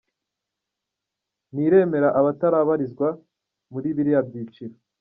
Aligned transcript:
ntiremerera 1.53 2.09
abatabarizwa 2.19 3.07
muri 3.73 3.87
biriya 3.95 4.21
byiciro. 4.27 4.75